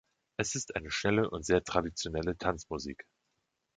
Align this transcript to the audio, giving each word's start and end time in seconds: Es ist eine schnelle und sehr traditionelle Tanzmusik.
Es 0.39 0.55
ist 0.55 0.75
eine 0.75 0.89
schnelle 0.89 1.29
und 1.29 1.45
sehr 1.45 1.63
traditionelle 1.63 2.35
Tanzmusik. 2.35 3.05